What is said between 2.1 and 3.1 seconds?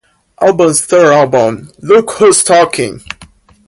Who's Talking!